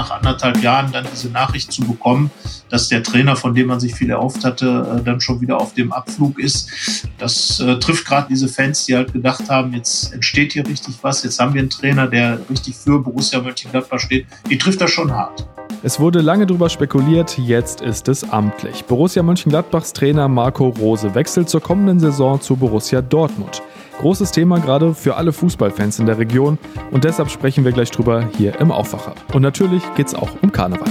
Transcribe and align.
nach 0.00 0.10
anderthalb 0.10 0.62
Jahren 0.62 0.90
dann 0.92 1.06
diese 1.12 1.28
Nachricht 1.28 1.70
zu 1.70 1.82
bekommen, 1.82 2.30
dass 2.70 2.88
der 2.88 3.02
Trainer, 3.02 3.36
von 3.36 3.54
dem 3.54 3.66
man 3.66 3.80
sich 3.80 3.94
viel 3.94 4.08
erhofft 4.08 4.44
hatte, 4.44 4.98
äh, 5.00 5.04
dann 5.04 5.20
schon 5.20 5.40
wieder 5.42 5.60
auf 5.60 5.74
dem 5.74 5.92
Abflug 5.92 6.38
ist. 6.38 6.70
Das 7.18 7.60
äh, 7.60 7.78
trifft 7.78 8.06
gerade 8.06 8.26
diese 8.30 8.48
Fans, 8.48 8.86
die 8.86 8.96
halt 8.96 9.12
gedacht 9.12 9.50
haben, 9.50 9.74
jetzt 9.74 10.12
entsteht 10.14 10.54
hier 10.54 10.66
richtig 10.66 10.94
was, 11.02 11.22
jetzt 11.22 11.38
haben 11.38 11.52
wir 11.52 11.60
einen 11.60 11.70
Trainer, 11.70 12.06
der 12.06 12.38
richtig 12.48 12.76
für 12.76 12.98
Borussia 12.98 13.40
Mönchengladbach 13.40 13.98
steht. 13.98 14.26
Die 14.48 14.56
trifft 14.56 14.80
das 14.80 14.90
schon 14.90 15.12
hart. 15.12 15.46
Es 15.82 16.00
wurde 16.00 16.20
lange 16.20 16.46
darüber 16.46 16.68
spekuliert, 16.68 17.38
jetzt 17.38 17.82
ist 17.82 18.08
es 18.08 18.28
amtlich. 18.30 18.84
Borussia 18.86 19.22
Mönchengladbachs 19.22 19.92
Trainer 19.92 20.28
Marco 20.28 20.68
Rose 20.68 21.14
wechselt 21.14 21.50
zur 21.50 21.60
kommenden 21.60 22.00
Saison 22.00 22.40
zu 22.40 22.56
Borussia 22.56 23.02
Dortmund. 23.02 23.62
Großes 24.00 24.32
Thema 24.32 24.58
gerade 24.60 24.94
für 24.94 25.16
alle 25.16 25.30
Fußballfans 25.30 25.98
in 25.98 26.06
der 26.06 26.16
Region 26.16 26.56
und 26.90 27.04
deshalb 27.04 27.28
sprechen 27.28 27.66
wir 27.66 27.72
gleich 27.72 27.90
drüber 27.90 28.26
hier 28.38 28.58
im 28.58 28.72
Aufwacher. 28.72 29.14
Und 29.34 29.42
natürlich 29.42 29.82
geht 29.94 30.06
es 30.06 30.14
auch 30.14 30.30
um 30.40 30.50
Karneval. 30.50 30.88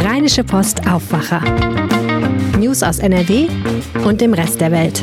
Rheinische 0.00 0.44
Post 0.44 0.86
Aufwacher. 0.86 1.40
News 2.58 2.82
aus 2.82 2.98
NRW 2.98 3.48
und 4.04 4.20
dem 4.20 4.34
Rest 4.34 4.60
der 4.60 4.70
Welt. 4.70 5.02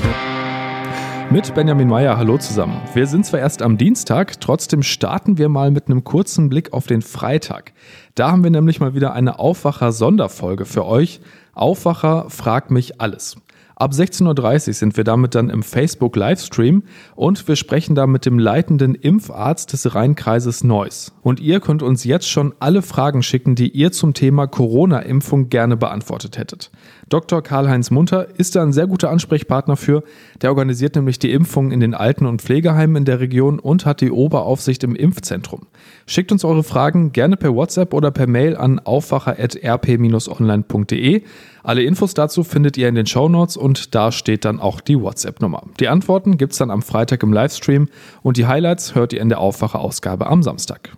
Mit 1.32 1.56
Benjamin 1.56 1.88
Meyer, 1.88 2.16
hallo 2.18 2.38
zusammen. 2.38 2.80
Wir 2.94 3.08
sind 3.08 3.26
zwar 3.26 3.40
erst 3.40 3.64
am 3.64 3.80
Dienstag, 3.80 4.40
trotzdem 4.40 4.84
starten 4.84 5.40
wir 5.40 5.50
mal 5.50 5.72
mit 5.72 5.88
einem 5.88 6.04
kurzen 6.04 6.50
Blick 6.50 6.72
auf 6.72 6.86
den 6.86 7.02
Freitag. 7.02 7.74
Da 8.14 8.30
haben 8.30 8.44
wir 8.44 8.52
nämlich 8.52 8.80
mal 8.80 8.94
wieder 8.94 9.14
eine 9.14 9.40
Aufwacher-Sonderfolge 9.40 10.66
für 10.66 10.86
euch. 10.86 11.20
Aufwacher 11.56 12.30
fragt 12.30 12.70
mich 12.70 13.02
alles. 13.02 13.38
Ab 13.82 13.94
16.30 13.94 14.68
Uhr 14.68 14.74
sind 14.76 14.96
wir 14.96 15.04
damit 15.04 15.34
dann 15.34 15.50
im 15.50 15.64
Facebook 15.64 16.16
Livestream 16.16 16.84
und 17.16 17.48
wir 17.48 17.56
sprechen 17.56 17.96
da 17.96 18.06
mit 18.06 18.28
dem 18.28 18.38
leitenden 18.38 18.94
Impfarzt 18.94 19.74
des 19.74 19.96
Rheinkreises 19.96 20.64
Neuss. 20.64 21.14
Und 21.24 21.40
ihr 21.40 21.60
könnt 21.62 21.82
uns 21.82 22.04
jetzt 22.04 22.30
schon 22.30 22.54
alle 22.60 22.84
Fragen 22.84 23.24
schicken, 23.24 23.56
die 23.56 23.70
ihr 23.70 23.92
zum 23.92 24.14
Thema 24.14 24.46
Corona-Impfung 24.46 25.50
gerne 25.50 25.78
beantwortet 25.78 26.38
hättet. 26.38 26.70
Dr. 27.10 27.42
Karl-Heinz 27.42 27.90
Munter 27.90 28.28
ist 28.38 28.56
da 28.56 28.62
ein 28.62 28.72
sehr 28.72 28.86
guter 28.86 29.10
Ansprechpartner 29.10 29.76
für. 29.76 30.04
Der 30.42 30.52
organisiert 30.52 30.96
nämlich 30.96 31.18
die 31.18 31.34
Impfungen 31.34 31.72
in 31.72 31.80
den 31.80 31.96
Alten- 31.96 32.28
und 32.28 32.44
Pflegeheimen 32.44 32.98
in 32.98 33.06
der 33.06 33.20
Region 33.20 33.58
und 33.60 33.88
hat 33.88 34.02
die 34.02 34.12
Oberaufsicht 34.12 34.84
im 34.84 34.96
Impfzentrum. 34.96 35.66
Schickt 36.06 36.32
uns 36.32 36.46
eure 36.46 36.64
Fragen 36.64 37.14
gerne 37.14 37.36
per 37.36 37.56
WhatsApp 37.56 37.96
oder 37.96 38.12
per 38.12 38.28
Mail 38.28 38.56
an 38.56 38.78
aufwacher.rp-online.de. 38.80 41.24
Alle 41.64 41.84
Infos 41.84 42.14
dazu 42.14 42.44
findet 42.44 42.78
ihr 42.78 42.90
in 42.90 42.96
den 42.96 43.06
Show 43.06 43.30
Notes 43.30 43.58
und 43.58 43.94
da 43.94 44.12
steht 44.12 44.46
dann 44.46 44.60
auch 44.60 44.82
die 44.82 45.00
WhatsApp-Nummer. 45.00 45.64
Die 45.80 45.88
Antworten 45.88 46.38
gibt's 46.38 46.58
dann 46.58 46.72
am 46.72 46.82
Freitag 46.82 47.24
im 47.24 47.34
Livestream 47.34 47.90
und 48.24 48.38
die 48.38 48.48
Highlights 48.48 48.96
hört 48.96 49.14
ihr 49.14 49.22
in 49.22 49.30
der 49.30 49.40
Aufwacher-Ausgabe 49.40 50.28
am 50.28 50.44
Samstag. 50.44 50.92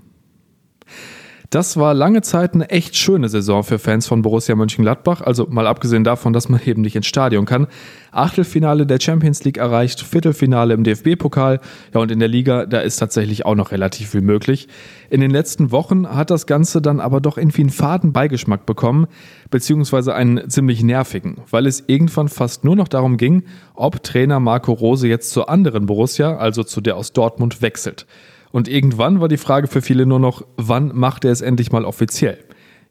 Das 1.53 1.77
war 1.77 1.93
lange 1.93 2.23
Zeit 2.23 2.55
eine 2.55 2.71
echt 2.71 2.97
schöne 2.97 3.29
Saison 3.29 3.63
für 3.63 3.77
Fans 3.77 4.07
von 4.07 4.23
Borussia 4.23 4.55
Mönchengladbach, 4.55 5.21
also 5.21 5.45
mal 5.47 5.67
abgesehen 5.67 6.03
davon, 6.03 6.33
dass 6.33 6.49
man 6.49 6.59
eben 6.65 6.81
nicht 6.81 6.95
ins 6.95 7.05
Stadion 7.05 7.45
kann. 7.45 7.67
Achtelfinale 8.11 8.87
der 8.87 8.99
Champions 8.99 9.43
League 9.43 9.57
erreicht, 9.57 10.01
Viertelfinale 10.01 10.73
im 10.73 10.83
DFB-Pokal, 10.83 11.59
ja 11.93 11.99
und 12.01 12.09
in 12.09 12.17
der 12.17 12.27
Liga, 12.27 12.65
da 12.65 12.79
ist 12.79 12.95
tatsächlich 12.95 13.45
auch 13.45 13.53
noch 13.53 13.71
relativ 13.71 14.09
viel 14.09 14.21
möglich. 14.21 14.67
In 15.11 15.21
den 15.21 15.29
letzten 15.29 15.69
Wochen 15.69 16.07
hat 16.07 16.31
das 16.31 16.47
Ganze 16.47 16.81
dann 16.81 16.99
aber 16.99 17.21
doch 17.21 17.37
irgendwie 17.37 17.61
einen 17.61 17.69
faden 17.69 18.13
Beigeschmack 18.13 18.65
bekommen, 18.65 19.05
beziehungsweise 19.51 20.15
einen 20.15 20.49
ziemlich 20.49 20.81
nervigen, 20.81 21.37
weil 21.51 21.67
es 21.67 21.83
irgendwann 21.85 22.29
fast 22.29 22.63
nur 22.63 22.75
noch 22.75 22.87
darum 22.87 23.15
ging, 23.17 23.43
ob 23.75 24.01
Trainer 24.01 24.39
Marco 24.39 24.71
Rose 24.71 25.07
jetzt 25.07 25.29
zur 25.29 25.49
anderen 25.49 25.85
Borussia, 25.85 26.35
also 26.35 26.63
zu 26.63 26.81
der 26.81 26.97
aus 26.97 27.13
Dortmund, 27.13 27.61
wechselt. 27.61 28.07
Und 28.53 28.67
irgendwann 28.67 29.19
war 29.19 29.29
die 29.29 29.37
Frage 29.37 29.67
für 29.67 29.81
viele 29.81 30.05
nur 30.05 30.19
noch, 30.19 30.45
wann 30.57 30.95
macht 30.95 31.25
er 31.25 31.31
es 31.31 31.41
endlich 31.41 31.71
mal 31.71 31.85
offiziell? 31.85 32.37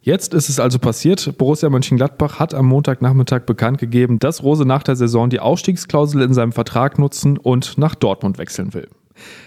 Jetzt 0.01 0.35
ist 0.35 0.49
es 0.49 0.59
also 0.59 0.81
passiert. 0.81 1.39
Borussia 1.39 1.71
Mönchengladbach 1.71 2.41
hat 2.41 2.53
am 2.53 2.67
Montagnachmittag 2.67 3.43
bekannt 3.43 3.79
gegeben, 3.79 4.19
dass 4.19 4.43
Rose 4.43 4.67
nach 4.67 4.83
der 4.83 4.97
Saison 4.97 5.31
die 5.31 5.39
Ausstiegsklausel 5.39 6.21
in 6.23 6.35
seinem 6.35 6.51
Vertrag 6.51 6.99
nutzen 6.99 7.39
und 7.39 7.79
nach 7.79 7.95
Dortmund 7.95 8.39
wechseln 8.39 8.75
will. 8.75 8.89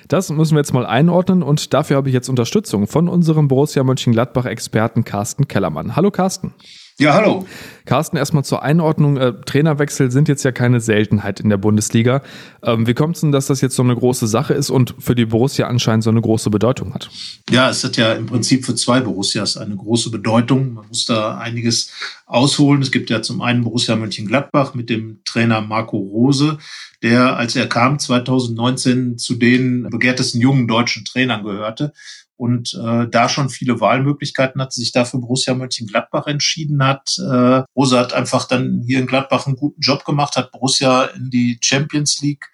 Das 0.08 0.30
müssen 0.30 0.54
wir 0.56 0.60
jetzt 0.60 0.74
mal 0.74 0.86
einordnen 0.86 1.44
und 1.44 1.74
dafür 1.74 1.98
habe 1.98 2.08
ich 2.08 2.14
jetzt 2.14 2.30
Unterstützung 2.30 2.88
von 2.88 3.10
unserem 3.10 3.50
Borussia 3.50 3.84
Mönchengladbach-Experten 3.84 5.04
Carsten 5.04 5.50
Kellermann. 5.50 5.98
Hallo 5.98 6.12
Carsten. 6.12 6.54
Ja, 6.98 7.14
hallo. 7.14 7.46
Carsten, 7.84 8.16
erstmal 8.16 8.46
zur 8.46 8.64
Einordnung. 8.64 9.18
Äh, 9.18 9.34
Trainerwechsel 9.46 10.12
sind 10.12 10.30
jetzt 10.30 10.44
ja 10.44 10.54
keine 10.54 10.80
Seltenheit 10.80 11.42
in 11.42 11.50
der 11.50 11.58
Bundesliga. 11.58 12.22
Ähm, 12.64 12.88
wie 12.88 12.94
kommt 12.94 13.16
es 13.16 13.22
denn, 13.22 13.34
dass 13.34 13.48
das 13.48 13.60
jetzt 13.60 13.76
so 13.76 13.84
eine 13.84 13.94
große 13.94 14.28
Sache 14.28 14.54
ist 14.54 14.70
und 14.70 14.96
für 14.98 15.14
die 15.14 15.26
Borussia 15.26 15.68
anscheinend 15.68 16.06
so 16.06 16.10
eine 16.10 16.22
große 16.22 16.50
Bedeutung 16.50 16.94
hat? 16.94 17.10
Ja, 17.50 17.70
es 17.70 17.84
hat 17.84 17.98
ja 17.98 18.14
im 18.14 18.28
Prinzip 18.28 18.66
für 18.66 18.76
zwei 18.76 19.02
Borussias 19.02 19.58
eine 19.58 19.76
große 19.76 20.10
Bedeutung. 20.10 20.74
Man 20.76 20.88
muss 20.88 21.06
da 21.06 21.38
einiges 21.38 21.92
ausholen. 22.28 22.82
Es 22.82 22.94
gibt 22.94 23.10
ja 23.10 23.22
zum 23.22 23.42
einen 23.42 23.66
Borussia 23.66 23.98
Mönchengladbach 23.98 24.74
mit 24.74 24.90
dem 24.90 25.20
Trainer 25.26 25.60
Marco 25.60 25.98
Rose, 25.98 26.60
der, 27.04 27.36
als 27.36 27.58
er 27.58 27.68
kam, 27.68 28.00
2019 28.00 29.18
zu 29.18 29.36
den 29.36 29.90
begehrtesten 29.90 30.40
jungen 30.40 30.66
deutschen 30.66 31.04
Trainern 31.04 31.44
gehörte 31.44 31.92
und 32.38 32.74
äh, 32.74 33.08
da 33.10 33.30
schon 33.30 33.50
viele 33.50 33.80
Wahlmöglichkeiten 33.80 34.62
hatte, 34.62 34.76
sich 34.76 34.92
dafür 34.92 35.22
Borussia 35.22 35.54
Mönchengladbach 35.54 36.28
entschieden 36.28 36.84
hat. 36.86 37.18
Äh, 37.18 37.64
Rosa 37.76 38.00
hat 38.00 38.14
einfach 38.14 38.48
dann 38.48 38.84
hier 38.86 39.00
in 39.00 39.08
Gladbach 39.08 39.48
einen 39.48 39.56
guten 39.56 39.82
Job 39.82 40.06
gemacht, 40.06 40.36
hat 40.36 40.52
Borussia 40.52 41.06
in 41.06 41.30
die 41.30 41.58
Champions 41.62 42.22
League 42.22 42.50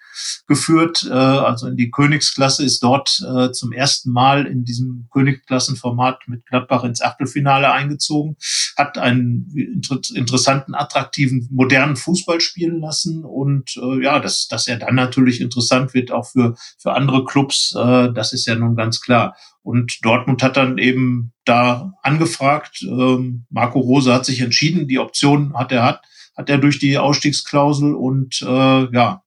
geführt, 0.46 1.06
äh, 1.08 1.12
also 1.12 1.66
in 1.68 1.76
die 1.76 1.90
Königsklasse, 1.90 2.64
ist 2.64 2.82
dort 2.82 3.22
äh, 3.26 3.52
zum 3.52 3.72
ersten 3.72 4.10
Mal 4.10 4.46
in 4.46 4.64
diesem 4.64 5.08
Königsklassenformat 5.12 6.20
mit 6.26 6.46
Gladbach 6.46 6.84
ins 6.84 7.00
Achtelfinale 7.02 7.72
eingezogen, 7.72 8.36
hat 8.76 8.98
einen 8.98 9.52
inter 9.54 10.00
interessanten, 10.14 10.74
attraktiven, 10.74 11.48
modernen 11.50 11.96
Fußball 11.96 12.40
spielen 12.40 12.80
lassen 12.80 13.24
und 13.24 13.76
äh, 13.76 14.02
ja, 14.02 14.18
dass, 14.20 14.48
dass 14.48 14.66
er 14.66 14.78
dann 14.78 14.94
natürlich 14.94 15.40
interessant 15.40 15.94
wird, 15.94 16.10
auch 16.10 16.26
für, 16.26 16.54
für 16.78 16.92
andere 16.92 17.24
Clubs, 17.24 17.74
äh, 17.76 18.12
das 18.12 18.32
ist 18.32 18.46
ja 18.46 18.54
nun 18.54 18.76
ganz 18.76 19.00
klar. 19.00 19.36
Und 19.62 20.04
Dortmund 20.04 20.42
hat 20.42 20.56
dann 20.56 20.78
eben 20.78 21.32
da 21.44 21.92
angefragt. 22.02 22.82
Ähm, 22.82 23.46
Marco 23.50 23.78
Rose 23.78 24.12
hat 24.12 24.26
sich 24.26 24.40
entschieden, 24.40 24.88
die 24.88 24.98
Option 24.98 25.54
hat 25.54 25.72
er 25.72 25.84
hat, 25.84 26.02
hat 26.36 26.50
er 26.50 26.58
durch 26.58 26.78
die 26.78 26.98
Ausstiegsklausel 26.98 27.94
und 27.94 28.42
äh, 28.42 28.94
ja, 28.94 29.22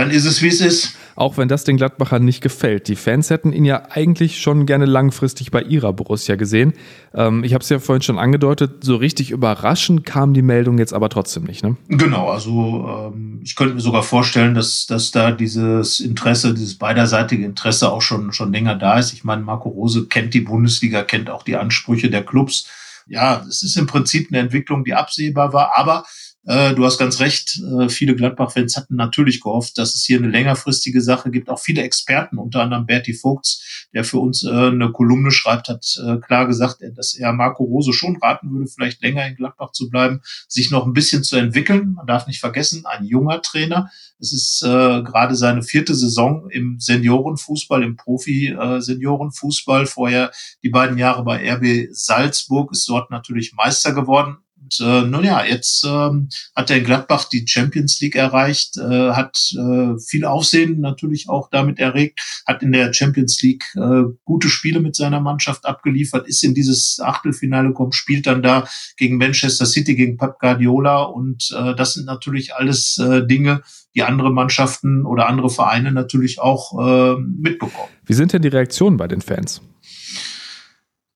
dann 0.00 0.10
ist 0.10 0.24
es, 0.24 0.40
wie 0.42 0.48
es 0.48 0.60
ist. 0.60 0.96
Auch 1.14 1.36
wenn 1.36 1.48
das 1.48 1.64
den 1.64 1.76
Gladbachern 1.76 2.24
nicht 2.24 2.40
gefällt. 2.40 2.88
Die 2.88 2.96
Fans 2.96 3.28
hätten 3.28 3.52
ihn 3.52 3.66
ja 3.66 3.82
eigentlich 3.90 4.40
schon 4.40 4.64
gerne 4.64 4.86
langfristig 4.86 5.50
bei 5.50 5.60
ihrer 5.60 5.92
Borussia 5.92 6.36
gesehen. 6.36 6.72
Ähm, 7.12 7.44
ich 7.44 7.52
habe 7.52 7.62
es 7.62 7.68
ja 7.68 7.78
vorhin 7.78 8.00
schon 8.00 8.18
angedeutet, 8.18 8.82
so 8.82 8.96
richtig 8.96 9.30
überraschend 9.30 10.06
kam 10.06 10.32
die 10.32 10.40
Meldung 10.40 10.78
jetzt 10.78 10.94
aber 10.94 11.10
trotzdem 11.10 11.44
nicht. 11.44 11.62
Ne? 11.62 11.76
Genau, 11.88 12.30
also 12.30 13.12
ähm, 13.14 13.40
ich 13.44 13.56
könnte 13.56 13.74
mir 13.74 13.82
sogar 13.82 14.02
vorstellen, 14.02 14.54
dass, 14.54 14.86
dass 14.86 15.10
da 15.10 15.32
dieses 15.32 16.00
Interesse, 16.00 16.54
dieses 16.54 16.78
beiderseitige 16.78 17.44
Interesse 17.44 17.92
auch 17.92 18.00
schon, 18.00 18.32
schon 18.32 18.52
länger 18.52 18.76
da 18.76 18.98
ist. 18.98 19.12
Ich 19.12 19.24
meine, 19.24 19.42
Marco 19.42 19.68
Rose 19.68 20.06
kennt 20.06 20.32
die 20.32 20.40
Bundesliga, 20.40 21.02
kennt 21.02 21.28
auch 21.28 21.42
die 21.42 21.56
Ansprüche 21.56 22.08
der 22.08 22.24
Clubs. 22.24 22.66
Ja, 23.06 23.44
es 23.46 23.62
ist 23.62 23.76
im 23.76 23.86
Prinzip 23.86 24.28
eine 24.30 24.38
Entwicklung, 24.38 24.84
die 24.84 24.94
absehbar 24.94 25.52
war, 25.52 25.72
aber 25.76 26.04
äh, 26.46 26.74
du 26.74 26.84
hast 26.86 26.98
ganz 26.98 27.20
recht. 27.20 27.60
Äh, 27.60 27.90
viele 27.90 28.16
Gladbach-Fans 28.16 28.76
hatten 28.76 28.96
natürlich 28.96 29.42
gehofft, 29.42 29.76
dass 29.76 29.94
es 29.94 30.04
hier 30.04 30.18
eine 30.18 30.28
längerfristige 30.28 31.02
Sache 31.02 31.30
gibt. 31.30 31.50
Auch 31.50 31.58
viele 31.58 31.82
Experten, 31.82 32.38
unter 32.38 32.62
anderem 32.62 32.86
Berti 32.86 33.12
Vogts, 33.12 33.86
der 33.92 34.04
für 34.04 34.18
uns 34.18 34.44
äh, 34.44 34.48
eine 34.48 34.90
Kolumne 34.90 35.32
schreibt, 35.32 35.68
hat 35.68 35.84
äh, 36.02 36.16
klar 36.16 36.46
gesagt, 36.46 36.78
dass 36.96 37.14
er 37.14 37.32
Marco 37.34 37.64
Rose 37.64 37.92
schon 37.92 38.16
raten 38.16 38.50
würde, 38.52 38.68
vielleicht 38.68 39.02
länger 39.02 39.26
in 39.26 39.36
Gladbach 39.36 39.72
zu 39.72 39.90
bleiben, 39.90 40.22
sich 40.48 40.70
noch 40.70 40.86
ein 40.86 40.94
bisschen 40.94 41.24
zu 41.24 41.36
entwickeln. 41.36 41.92
Man 41.94 42.06
darf 42.06 42.26
nicht 42.26 42.40
vergessen, 42.40 42.86
ein 42.86 43.04
junger 43.04 43.42
Trainer. 43.42 43.90
Es 44.18 44.32
ist 44.32 44.62
äh, 44.62 45.02
gerade 45.02 45.34
seine 45.34 45.62
vierte 45.62 45.94
Saison 45.94 46.48
im 46.50 46.80
Seniorenfußball, 46.80 47.82
im 47.82 47.96
Profi-Seniorenfußball. 47.96 49.84
Vorher 49.84 50.30
die 50.62 50.70
beiden 50.70 50.96
Jahre 50.96 51.22
bei 51.22 51.52
RB 51.52 51.88
Salzburg 51.92 52.72
ist 52.72 52.88
dort 52.88 53.10
natürlich 53.10 53.52
Meister 53.52 53.92
geworden 53.92 54.38
und 54.70 54.86
äh, 54.86 55.02
nun 55.02 55.24
ja, 55.24 55.44
jetzt 55.44 55.84
ähm, 55.84 56.28
hat 56.54 56.70
er 56.70 56.78
in 56.78 56.84
Gladbach 56.84 57.24
die 57.24 57.44
Champions 57.46 58.00
League 58.00 58.14
erreicht, 58.14 58.76
äh, 58.76 59.10
hat 59.10 59.36
äh, 59.56 59.98
viel 59.98 60.24
Aufsehen 60.24 60.80
natürlich 60.80 61.28
auch 61.28 61.50
damit 61.50 61.78
erregt, 61.78 62.20
hat 62.46 62.62
in 62.62 62.72
der 62.72 62.92
Champions 62.92 63.42
League 63.42 63.64
äh, 63.74 64.02
gute 64.24 64.48
Spiele 64.48 64.80
mit 64.80 64.94
seiner 64.94 65.20
Mannschaft 65.20 65.66
abgeliefert, 65.66 66.28
ist 66.28 66.44
in 66.44 66.54
dieses 66.54 67.00
Achtelfinale 67.02 67.68
gekommen, 67.68 67.92
spielt 67.92 68.26
dann 68.26 68.42
da 68.42 68.66
gegen 68.96 69.16
Manchester 69.16 69.66
City, 69.66 69.94
gegen 69.96 70.16
Pep 70.16 70.38
Guardiola 70.38 71.02
und 71.02 71.50
äh, 71.56 71.74
das 71.74 71.94
sind 71.94 72.06
natürlich 72.06 72.54
alles 72.54 72.98
äh, 72.98 73.26
Dinge, 73.26 73.62
die 73.94 74.04
andere 74.04 74.30
Mannschaften 74.32 75.04
oder 75.04 75.28
andere 75.28 75.50
Vereine 75.50 75.90
natürlich 75.90 76.38
auch 76.38 76.78
äh, 76.78 77.20
mitbekommen. 77.20 77.88
Wie 78.04 78.14
sind 78.14 78.32
denn 78.32 78.42
die 78.42 78.48
Reaktionen 78.48 78.96
bei 78.96 79.08
den 79.08 79.20
Fans? 79.20 79.62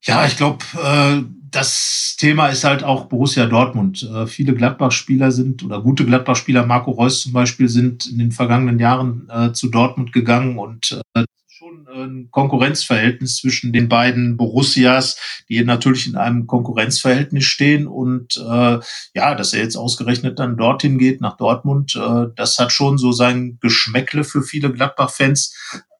Ja, 0.03 0.27
ich 0.27 0.37
glaube, 0.37 0.59
äh, 0.77 1.23
das 1.55 2.17
Thema 2.19 2.49
ist 2.49 2.65
halt 2.65 2.83
auch 2.83 3.07
Borussia 3.07 3.47
Dortmund. 3.47 4.03
Äh, 4.03 4.27
viele 4.27 4.55
Gladbach-Spieler 4.55 5.31
sind 5.31 5.63
oder 5.63 5.81
gute 5.81 6.05
Gladbach-Spieler, 6.05 6.67
Marco 6.67 6.91
Reus 6.91 7.23
zum 7.23 7.33
Beispiel, 7.33 7.69
sind 7.69 8.07
in 8.07 8.19
den 8.19 8.33
vergangenen 8.33 8.79
Jahren 8.79 9.29
äh, 9.31 9.53
zu 9.53 9.69
Dortmund 9.69 10.13
gegangen 10.13 10.59
und 10.59 11.01
äh, 11.15 11.25
schon 11.47 11.87
ein 11.87 12.29
Konkurrenzverhältnis 12.33 13.37
zwischen 13.37 13.73
den 13.73 13.89
beiden 13.89 14.37
Borussias, 14.37 15.17
die 15.49 15.63
natürlich 15.63 16.09
in 16.09 16.17
einem 16.17 16.49
Konkurrenzverhältnis 16.49 17.45
stehen. 17.45 17.87
Und 17.87 18.37
äh, 18.37 18.81
ja, 19.15 19.35
dass 19.37 19.53
er 19.53 19.63
jetzt 19.63 19.77
ausgerechnet 19.77 20.41
dann 20.41 20.57
dorthin 20.57 20.99
geht, 20.99 21.21
nach 21.21 21.37
Dortmund, 21.37 21.95
äh, 21.95 22.27
das 22.35 22.59
hat 22.59 22.73
schon 22.73 22.99
so 22.99 23.13
sein 23.13 23.59
Geschmäckle 23.61 24.25
für 24.25 24.43
viele 24.43 24.73
Gladbach-Fans. 24.73 25.55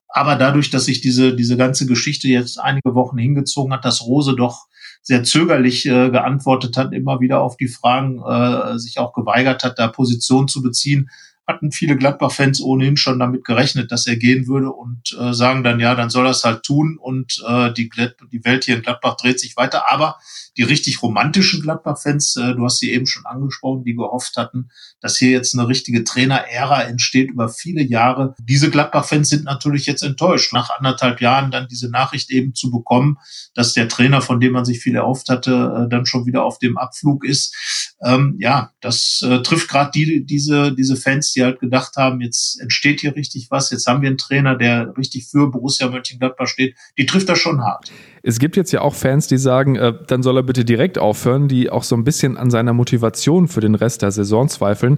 Aber 0.09 0.35
dadurch, 0.35 0.69
dass 0.69 0.85
sich 0.85 1.01
diese, 1.01 1.35
diese 1.35 1.55
ganze 1.55 1.85
Geschichte 1.85 2.27
jetzt 2.27 2.59
einige 2.59 2.93
Wochen 2.93 3.17
hingezogen 3.17 3.73
hat, 3.73 3.85
dass 3.85 4.05
Rose 4.05 4.35
doch 4.35 4.65
sehr 5.05 5.23
zögerlich 5.23 5.85
äh, 5.85 6.09
geantwortet 6.09 6.77
hat, 6.77 6.91
immer 6.91 7.19
wieder 7.19 7.41
auf 7.41 7.57
die 7.57 7.67
Fragen, 7.67 8.23
äh, 8.23 8.79
sich 8.79 8.97
auch 8.97 9.13
geweigert 9.13 9.63
hat, 9.63 9.77
da 9.77 9.87
Position 9.87 10.47
zu 10.47 10.63
beziehen, 10.63 11.11
hatten 11.47 11.71
viele 11.71 11.95
Gladbach-Fans 11.95 12.61
ohnehin 12.61 12.97
schon 12.97 13.19
damit 13.19 13.45
gerechnet, 13.45 13.91
dass 13.91 14.07
er 14.07 14.15
gehen 14.15 14.47
würde 14.47 14.71
und 14.71 15.15
äh, 15.19 15.33
sagen 15.33 15.63
dann, 15.63 15.79
ja, 15.79 15.93
dann 15.95 16.09
soll 16.09 16.25
er 16.25 16.31
es 16.31 16.43
halt 16.43 16.63
tun 16.63 16.97
und 16.99 17.43
äh, 17.47 17.71
die, 17.73 17.89
die 18.31 18.43
Welt 18.43 18.65
hier 18.65 18.77
in 18.77 18.81
Gladbach 18.81 19.15
dreht 19.17 19.39
sich 19.39 19.55
weiter. 19.55 19.91
Aber 19.91 20.17
die 20.57 20.63
richtig 20.63 21.03
romantischen 21.03 21.61
Gladbach-Fans, 21.61 22.37
äh, 22.37 22.55
du 22.55 22.63
hast 22.65 22.79
sie 22.79 22.91
eben 22.91 23.05
schon 23.05 23.25
angesprochen, 23.25 23.83
die 23.83 23.93
gehofft 23.95 24.37
hatten, 24.37 24.69
dass 25.01 25.17
hier 25.17 25.29
jetzt 25.29 25.53
eine 25.53 25.67
richtige 25.67 26.03
Trainer-Ära 26.03 26.83
entsteht 26.83 27.29
über 27.29 27.49
viele 27.49 27.83
Jahre. 27.83 28.35
Diese 28.39 28.71
Gladbach-Fans 28.71 29.29
sind 29.29 29.43
natürlich 29.43 29.85
jetzt 29.85 30.01
enttäuscht, 30.01 30.53
nach 30.53 30.69
anderthalb 30.77 31.21
Jahren 31.21 31.51
dann 31.51 31.67
diese 31.67 31.91
Nachricht 31.91 32.31
eben 32.31 32.55
zu 32.55 32.71
bekommen, 32.71 33.17
dass 33.53 33.73
der 33.73 33.87
Trainer, 33.87 34.21
von 34.21 34.39
dem 34.39 34.53
man 34.53 34.65
sich 34.65 34.79
viel 34.79 34.95
erhofft 34.95 35.29
hatte, 35.29 35.85
äh, 35.85 35.89
dann 35.89 36.05
schon 36.05 36.25
wieder 36.25 36.43
auf 36.43 36.57
dem 36.57 36.77
Abflug 36.77 37.23
ist. 37.23 37.55
Ähm, 38.03 38.35
ja, 38.39 38.71
das 38.81 39.21
äh, 39.23 39.41
trifft 39.41 39.69
gerade 39.69 39.91
die, 39.93 40.25
diese, 40.25 40.73
diese 40.73 40.95
Fans, 40.95 41.34
die 41.35 41.43
halt 41.43 41.59
gedacht 41.59 41.95
haben, 41.97 42.21
jetzt 42.21 42.59
entsteht 42.59 43.01
hier 43.01 43.15
richtig 43.15 43.47
was, 43.51 43.69
jetzt 43.71 43.87
haben 43.87 44.01
wir 44.01 44.09
einen 44.09 44.17
Trainer, 44.17 44.55
der 44.55 44.95
richtig 44.97 45.27
für 45.27 45.49
Borussia 45.51 45.89
Mönchengladbach 45.89 46.47
steht. 46.47 46.75
Die 46.97 47.05
trifft 47.05 47.29
das 47.29 47.39
schon 47.39 47.63
hart. 47.63 47.91
Es 48.23 48.39
gibt 48.39 48.55
jetzt 48.55 48.71
ja 48.71 48.81
auch 48.81 48.95
Fans, 48.95 49.27
die 49.27 49.37
sagen, 49.37 49.75
äh, 49.75 49.93
dann 50.07 50.23
soll 50.23 50.37
er 50.37 50.43
bitte 50.43 50.65
direkt 50.65 50.97
aufhören, 50.97 51.47
die 51.47 51.69
auch 51.69 51.83
so 51.83 51.95
ein 51.95 52.03
bisschen 52.03 52.37
an 52.37 52.49
seiner 52.49 52.73
Motivation 52.73 53.47
für 53.47 53.61
den 53.61 53.75
Rest 53.75 54.01
der 54.01 54.11
Saison 54.11 54.49
zweifeln. 54.49 54.97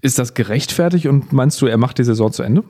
Ist 0.00 0.18
das 0.18 0.34
gerechtfertigt 0.34 1.06
und 1.06 1.32
meinst 1.32 1.60
du, 1.60 1.66
er 1.66 1.78
macht 1.78 1.98
die 1.98 2.04
Saison 2.04 2.32
zu 2.32 2.42
Ende? 2.42 2.64